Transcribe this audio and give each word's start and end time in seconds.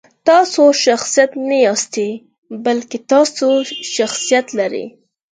تاسو 0.27 0.61
شخصیت 0.85 1.31
نه 1.47 1.57
یاستئ، 1.65 2.09
بلکې 2.65 2.97
تاسو 3.11 3.47
شخصیت 3.95 4.47
لرئ. 4.57 4.85